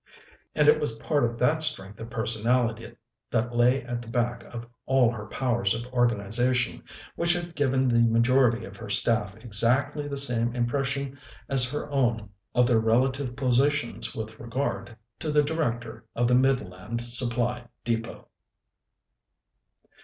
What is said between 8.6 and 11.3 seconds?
of her staff exactly the same impression